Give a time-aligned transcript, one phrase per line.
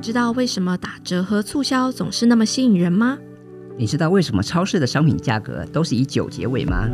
[0.00, 3.18] 知道为什么打折和促销总是那么吸引人吗？
[3.76, 6.88] 你知道为什么超市的商品价格都是以九结尾吗？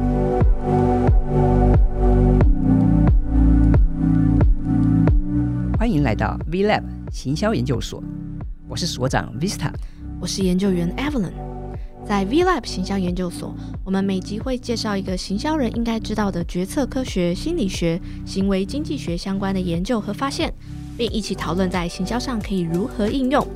[5.78, 6.82] 欢迎来到 V Lab
[7.12, 8.02] 行销研究所，
[8.68, 9.70] 我是所长 Vista，
[10.20, 11.32] 我是研究员 Evelyn。
[12.04, 13.54] 在 V Lab 行销研究所，
[13.84, 20.52] 我们每集会介绍一个行销人应该知道的决策科学、心理学、行为经济学相关的研究和发现，
[20.96, 23.46] 并一起讨论在行销上可以如何应用。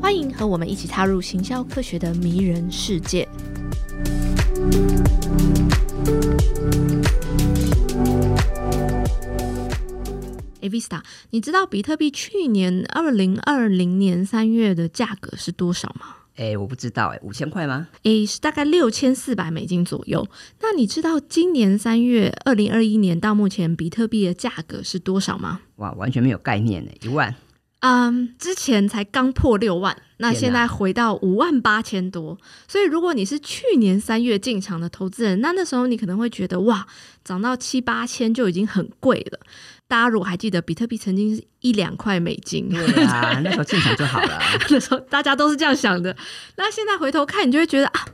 [0.00, 3.28] 欢迎和我们一起踏入行销科学的迷人世界。
[10.60, 16.23] a Vista，你知道比特币去年二零二零年三月的价格是多少吗？
[16.36, 17.88] 哎，我不知道，哎，五千块吗？
[18.02, 20.26] 哎，是大概六千四百美金左右。
[20.60, 25.60] 那你知道今年三月二零二一年到目前比特币的价格是多少吗？
[25.76, 27.34] 哇，完全没有概念呢，一万。
[27.80, 32.38] 嗯，之前才刚破六万，那现在回到五万八千多。
[32.66, 36.86] 所以如果你是去年三月进场的投资人，那那时候你可能会觉得哇，
[37.22, 39.38] 涨到七八千就已经很贵了。
[39.86, 44.40] 大家如果还记得，比特币曾经是一两块美金，对啊，那时候进场就好了。
[44.70, 46.16] 那时候大家都是这样想的。
[46.56, 48.04] 那现在回头看，你就会觉得啊。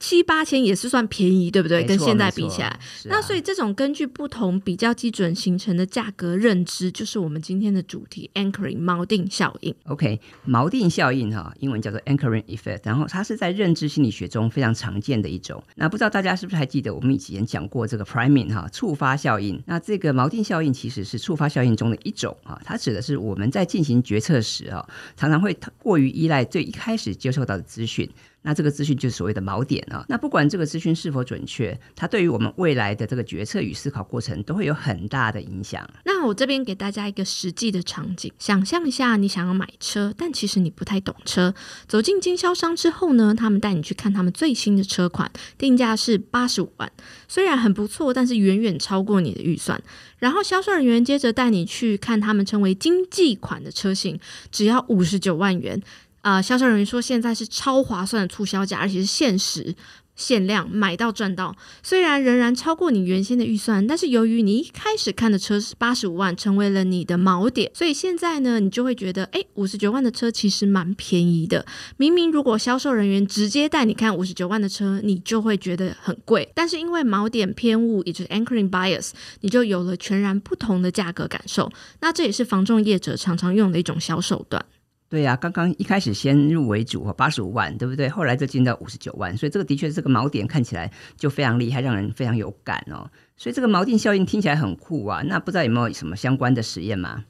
[0.00, 1.84] 七八千也是算便宜，对不对？
[1.84, 9.74] 跟现在比起来，那所以这种根据不同比较基准形成的价格认知，就是我们今天的主题 ——anchoring 锚定效应。
[9.86, 15.62] OK，锚定效应哈，英文叫做 anchoring effect，然后它是在认知心理学中非常常见的一种。
[15.74, 19.60] 那不知道大家是不是还记得我们以前讲过这个 priming 哈，触发效应？
[19.66, 28.08] 那这个锚定效应其实是触发效应中的一种啊，它指的是我们在进行决策时啊，常常会过于依赖最一开始接受到的资讯。
[28.40, 35.88] 那这个资讯就是所谓的锚点那不管这个资讯是否准确，它对于我们未来的这个决策与思考过程都会有很大的影响。
[36.04, 41.54] 那我这边给大家一个实际的场景，想象一下，你想要买车，但其实你不太懂车。
[41.86, 46.90] 走进经销商之后呢，他们带你去看他们最新的车款，定价是八十五万，
[47.28, 49.80] 虽然很不错，但是远远超过你的预算。
[50.18, 54.18] 然后销售人员接着带你去看他们称为经济款的车型，
[54.50, 55.80] 只要五十九万元。
[56.20, 59.74] 啊，销售人员说现在是超划算的促销价，而且是限时
[60.16, 61.54] 限量，买到赚到。
[61.80, 71.64] 虽然仍然超过你原先的预算，但是由于你一开始看的车是八十五万，成为了你的锚点，所以现在呢，你就会觉得，哎，五十九万的车其实蛮便宜的。
[71.96, 76.50] 明明如果销售人员直接带你看五十九万的车，你就会觉得很贵。
[76.52, 79.10] 但是因为锚点偏误，也就是 anchoring bias，
[79.42, 81.70] 你就有了全然不同的价格感受。
[82.00, 84.64] 那这也是房仲业者常常用的一种小手段。
[85.10, 88.08] 对呀，刚刚一开始先入为主，八十五万，对不对？
[88.10, 93.10] 后来就进到五十九万，所以这个的确这个锚点看起来就非常厉害，让人非常有感哦。
[93.36, 95.22] 所以这个锚定效应听起来很酷啊。
[95.24, 97.24] 那不知道有没有什么相关的实验吗？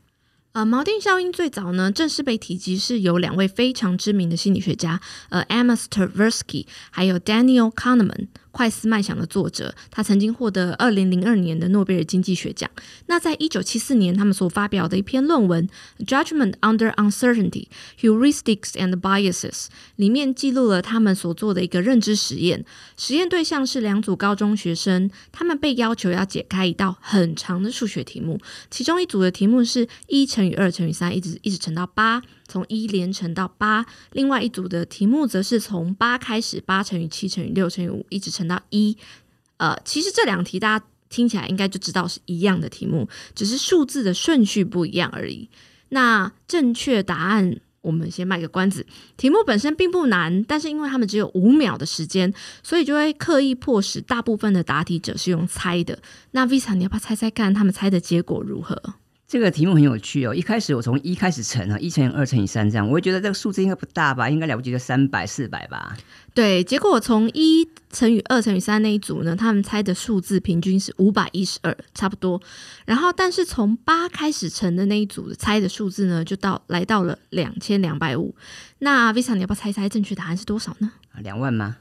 [0.52, 8.26] 呃，锚定效应最早呢，正式被提及是由两位非常知名的心理学家，呃，Amos Tversky 还有 Daniel Kahneman。
[8.50, 12.68] 快思慢想的作者，他曾经获得二零零二年的诺贝尔经济学奖。
[13.06, 15.68] 那在一九七四年，他们所发表的一篇论文
[16.06, 17.66] 《Judgment Under Uncertainty:
[18.00, 19.50] Heuristics and Biases》
[19.96, 22.64] 里面记录了他们所做的一个认知实验。
[22.96, 28.40] 实验对象是两组高中学生，他们被要求要解开一道很长的数学题目。
[28.70, 32.22] 其中一组的题目是一乘以二乘以三，一直一直乘到八。
[32.48, 38.96] 从一连乘到八，另外一组的题目则是从八开始，八乘以七乘以六乘以五，一直乘到一。
[39.58, 45.48] 呃，其实这两题大家听起来应该就知道是一样的题目，只是数字的顺序不一样而已。
[45.90, 48.86] 那正确答案，我们先卖个关子。
[49.16, 52.32] 题目本身并不难，但是因为他们只有五秒的时间，
[52.62, 55.98] 所以就会刻意迫使大部分的答题者是用猜的。
[56.30, 58.80] 那 Visa，你要不要猜猜看，他们猜的结果如何？
[59.28, 60.34] 这个题目很有趣哦！
[60.34, 65.94] 一开始我从一开始乘啊，一乘以二乘以三这样，我会觉得这个数字应该不大吧，应该了不起就三百四百吧。
[66.32, 72.40] 对，结果我从一乘以二乘以三那一组呢，他们猜的数字平均是五百一十二，差不多。
[72.86, 78.34] 然后，但是从八开始乘的那一组猜的数字呢，就到来到了两千两百五。
[78.78, 80.90] 那 Visa，你要不要猜一猜正确答案是多少呢？
[81.18, 81.76] 两万吗？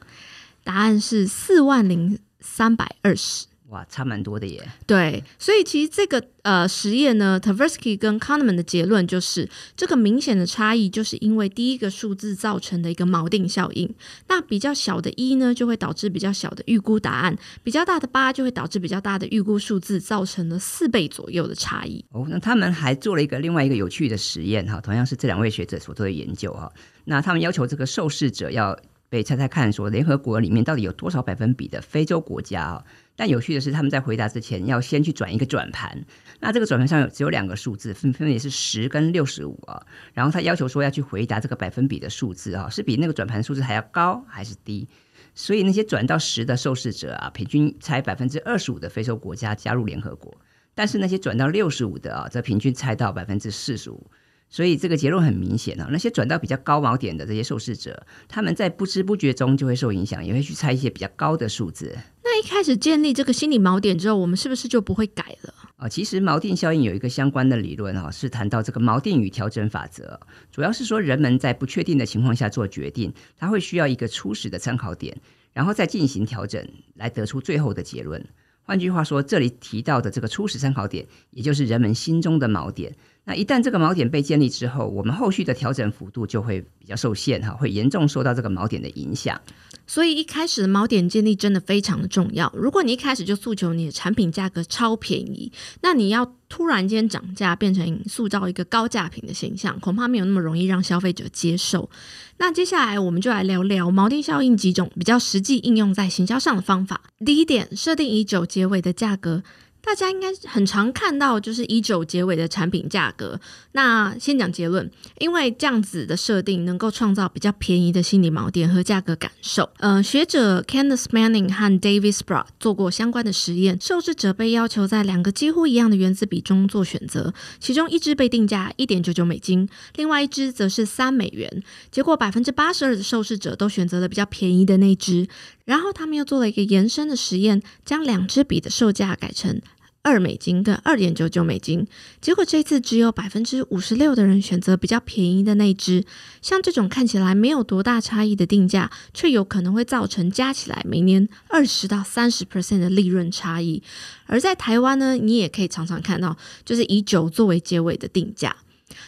[0.66, 3.45] 答案是四万零三百二十。
[3.69, 4.66] 哇，差蛮多的耶！
[4.86, 13.94] 对，所以其实这个呃实验呢，Tversky 跟 Kahneman 的结论就是，这个明显的差异就是因为第一个数字造成的一个锚定效应。
[14.30, 22.06] 那比较小的一呢，就会导致比较小的预估答案；比较大的八就会导致比较大的预估数字，造成了四倍左右的差异。
[22.12, 26.72] 哦，那他们还做了一个另外一个有趣的实验哈，同样是这两位学者所做的研究哈。
[27.04, 28.80] 那他们要求这个受试者要。
[29.09, 32.83] 被猜猜看，说联合国里面到底有多少百分比的非洲国家啊？
[33.15, 36.06] 但有趣的是，他们在回答之前要先去转一个转盘，
[36.39, 39.81] 那这个转盘上有只有两个数字，分分别是十跟六十五啊。
[40.13, 44.88] 然后他要求说要去回答这个百分比的数字啊，是比那个转盘数字还要高还是低？
[45.33, 50.36] 所以那些转到十的受试者啊，平均猜百分之二十五的非洲国家加入联合国，
[50.75, 54.12] 但是那些转到六十五的啊，则平均猜到百分之四十五。
[54.50, 61.98] 所以这个结论很明显啊，那些转到比较高锚点的这些受试者，他们在不知不觉中就会受影响，也会去猜一些比较高的数字。
[62.24, 65.54] 那一开始建立这个心理锚点之后，我们是不是就不会改了？
[65.76, 70.20] 啊，其实锚定效应有一个相关的理论哈，是谈到这个锚定与调整法则，
[70.52, 75.16] 主要是说人们在不确定的情况下做决定，他会需要一个初始的参考点，
[75.54, 76.66] 然后再进行调整，
[76.96, 78.26] 来得出最后的结论。
[78.62, 82.94] 换句话说，这里提到的这个初始参考点，也就是人们心中的锚点。
[83.27, 89.39] 那一旦这个锚点被建立之后，我们后续的调整幅度就会比较受限哈，会严重受到这个锚点的影响。
[89.85, 92.50] 所以一开始的锚点建立真的非常的重要。
[92.56, 95.51] 如果你一开始就诉求你的产品价格超便宜，
[95.81, 101.89] 那你要突然间涨价，变成塑造一个高价品的形象，恐怕没有那么容易让消费者接受。
[102.38, 107.01] 那接下来我们就来聊聊锚定效应几种比较实际应用在行销上的方法。
[107.25, 109.44] 第一点，设定以九结尾的价格。
[109.81, 113.39] 大家应该很常看到，就是以九结尾的产品价格。
[113.71, 119.69] 那先讲结论，因为这样子的设定能够创造比较便宜的心理锚点和价格感受。
[119.77, 131.63] 呃，学者 Kenneth Manning 和 David Sprat 做过相关的实验，受试者被要求在两个几乎一样的原子笔中做选择，其中一支被定价一点九九美金，另外一支则是三美元。
[131.89, 135.29] 结果百分之八十二的受试者都选择了比较便宜的那支。
[135.63, 139.62] 然后他们又做了一个延伸的实验，将两支笔的售价改成。
[140.07, 141.86] 二美金跟二点九九美金，
[142.21, 146.06] 结果这次只有百分之五十六的人选择比较便宜的那支。
[146.42, 153.83] 像这种看起来没有多大差异的定价，却有可能会造成加起来每年二十到三十 percent 的利润差异。
[154.27, 158.56] 而在台湾呢，你也可以常常看到，就是以九作为结尾的定价。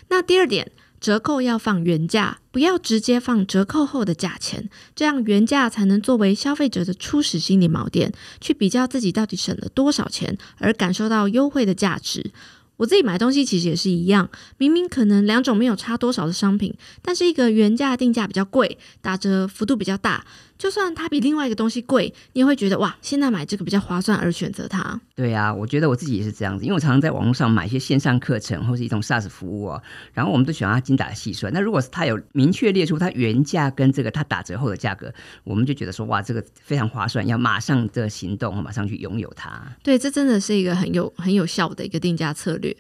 [0.10, 0.69] 那第二点。
[1.00, 8.12] 折扣要放原价，不要直接放折扣后的价钱，这样原价才能作为消费者的初始心理锚点，
[8.42, 12.31] 去比较自己到底省了多少钱，而感受到优惠的价值。
[12.78, 20.25] 我自己买东西其实也是一样，明明可能两种没有差多少的商品，但是一个原价定价比较贵，打折幅度比较大。
[20.60, 25.00] 就算它比另外一个东西贵，你也会觉得哇，现在买这个比较划算而选择它。
[25.16, 29.82] 对啊，我觉得我自己也是这样子，因为我常常在网络上买一些线上课程或是一种 SaaS 服务哦，
[30.14, 31.52] 然后我们都喜欢它精打细算。
[31.54, 35.14] 那如果是它有明确列出它原价跟这个它打折后的价格，
[35.46, 39.62] 我们就觉得说哇，这个非常划算，要马上的行动，马上去拥有它。
[39.82, 42.76] 对，这真的是一个很有很有效的一个定价策略。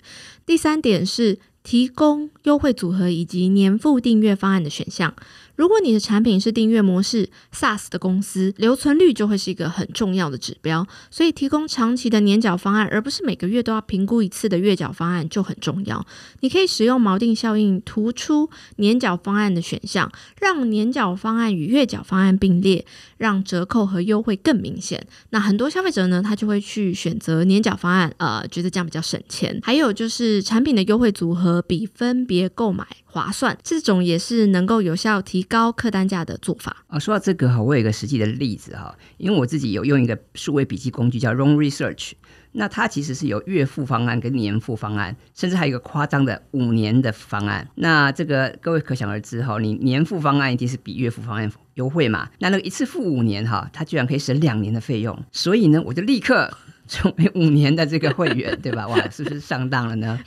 [0.45, 5.13] 第三点是提供优惠组合以及年付订阅方案的选项。
[5.59, 10.87] 如果你的产品是订阅模式 SaaS 的公司，留存率就会是一个很重要的指标。
[11.11, 16.07] 所以，提供长期的年缴方案，而不是每个月都要评估一次的月缴方案就很重要。
[16.39, 20.09] 你可以使用锚定效应，突出年缴方案的选项，
[20.39, 22.85] 让年缴方案与月缴方案并列，
[23.17, 25.05] 让折扣和优惠更明显。
[25.31, 29.59] 那很多消费者呢，他就会去选择年缴方案，呃，觉得这样比较省钱。
[29.61, 32.87] 还有就是产品的优惠组合比分别购买。
[33.11, 36.99] 划算，这种也是能够有效提高客单价的做法啊。
[36.99, 42.11] 说到这个哈，我有一个实际的例子哈，因为我自己有用一个数位笔记工具叫 Roam Research，
[42.51, 47.67] 那它其实是有月付方案跟年付方案，甚至还有一个夸张的五年的方案。
[47.75, 52.29] 那这个各位可想而知哈，你年付方案一定是比月付方案优惠嘛？
[52.39, 56.51] 那那个一次付五年哈，它居然可以省两年的费用，所以呢，我就立刻。
[56.89, 58.87] 成为五年的这个会员，对吧？
[58.87, 60.19] 哇，是不是上当了呢？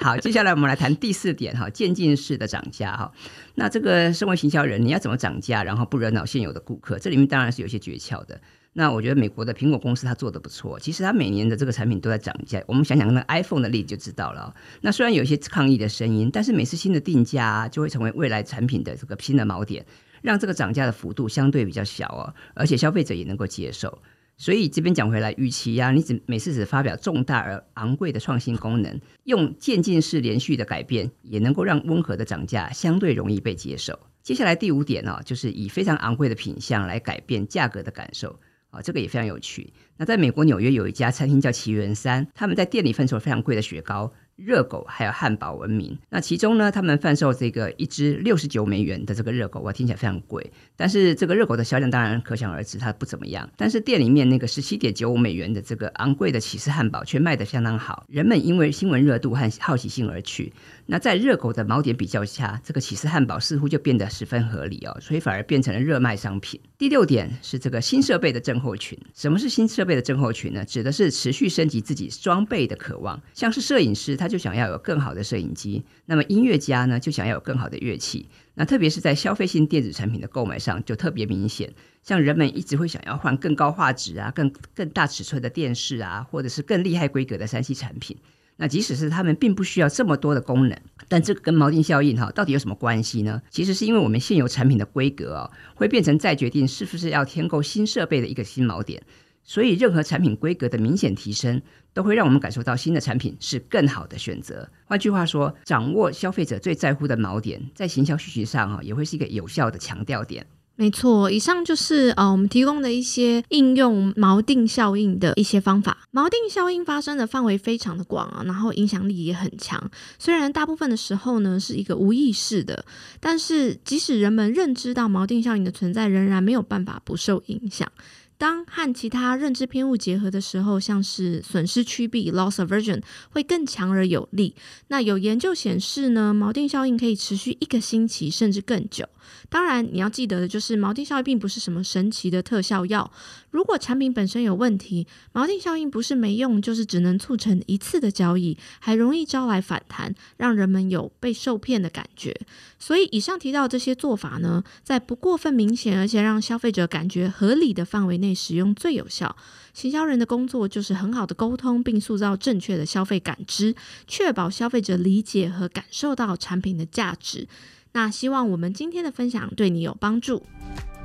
[0.00, 3.12] 好，接下来我们来谈第四点哈，渐进式的涨价哈。
[3.54, 6.98] 那这个身为行销人，你要怎么涨价，然后不惹恼现有的顾客？
[6.98, 8.40] 这里面当然是有些诀窍的。
[8.72, 12.62] 那我觉得美国的苹果公司它做的不错，其实它每年的这个产品都在涨价。
[12.66, 14.54] 我们想想那 iPhone 的例子就知道了。
[14.80, 19.84] 那虽然有一些抗议的声音，但是每次新的定价就会成为未来产品的这个新的锚点，
[20.20, 24.02] 让这个涨价的幅度相对比较小哦，而且消费者也能够接受。
[24.38, 33.98] 所以这边讲回来，与其呀，你只每次只发表重大而昂贵的创新功能，用渐进式连续的改变，也能够让温和的涨价相对容易被接受。
[34.22, 38.38] 接下来第五点呢，就是以非常昂贵的品相来改变价格的感受
[38.70, 39.72] 啊，这个也非常有趣。
[39.96, 45.98] 那在美国纽约有一家餐厅叫奇缘三，他们在店里贩售非常贵的雪糕，热狗还有汉堡闻名。
[46.10, 50.52] 那其中呢，他们贩售这个一只六十九美元的这个热狗，哇，听起来非常贵。
[50.76, 53.48] 但是这个热狗的销量当然可想而知，它不怎么样。
[53.56, 60.52] 但是店里面那个十七点九五美元的这个昂贵的起司汉堡却卖得相当好，人们因为新闻热度和好奇心而去。
[60.84, 66.60] 那在热狗的锚点比较下，这个起司汉堡似乎就变得十分合理哦，所以反而变成了热卖商品。
[66.78, 68.96] 第六点是这个新设备的症候群。
[69.14, 70.64] 什么是新设备的症候群呢？
[70.64, 73.20] 指的是持续升级自己装备的渴望。
[73.32, 78.28] 像是摄影师，他他就想要有更好的摄影机；那么音乐家呢，就想要有更好的乐器。
[78.54, 81.72] 那特别是在消费性电子产品的购买上，就特别明显。
[82.02, 88.16] 像人们一直会想要换更高画质啊、更更大尺寸的电视啊，或者是更厉害规格的三 C 产品。
[88.56, 90.76] 那即使是他们并不需要这么多的功能，
[91.08, 93.40] 但这个跟锚定效应哈到底有什么关系呢？
[93.48, 99.00] 其实是因为我们现有产品的规格哦，会变成再决定是不是要添购新设备的一个新锚点。
[99.46, 101.62] 所以任何产品规格的明显提升，
[101.94, 104.68] 都会让我们感受到新的产品是更好的选择。
[104.84, 110.44] 换句话说，掌握消费者最在乎的锚点，在行销需求上哈也会是一个有效的强调点。
[110.78, 115.96] 没错，以上就是呃我们提供的一些应用锚定效应的一些方法。
[116.12, 119.90] 锚定效应发生的范围非常的广啊，然后影响力也很强。
[120.18, 122.84] 虽然大部分的时候呢是一个无意识的，
[123.20, 127.90] 但是即使人们认知到锚定效应的存在，仍然没有办法不受影响。
[128.38, 134.54] 当和其他认知偏误结合的时候，像是损失趋避 （loss aversion） 会更强而有力。
[134.88, 139.08] 那有研究显示呢，锚定效应可以持续一个星期甚至更久。
[139.48, 143.10] 当然，你要记得的就是，锚定效应并不是什么神奇的特效药。
[143.50, 152.38] 如果产品本身有问题，锚定效应不是没用，就是只能促成一次的交易，还容易招来反弹，让人们有被受骗的感觉。
[152.78, 159.36] 所以，以上提到这些做法呢，在不过分明显，而且让消费者感觉合理的范围内使用最有效。
[159.76, 167.46] 行销人的工作就是很好的沟通，并塑造正确的消费感知，确保消费者理解和感受到产品的价值。
[167.92, 170.42] 那希望我们今天的分享对你有帮助。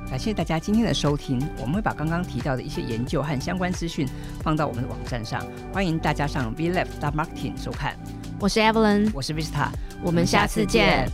[0.08, 4.08] 感谢大家今天的收听，我们会把刚刚提到的一些研究和相关资讯
[4.42, 7.94] 放到我们的网站上，欢迎大家上 v l e 大 Marketing 收看。
[8.40, 9.68] 我是 Evelyn，我是 Vista，
[10.02, 11.06] 我们下次见。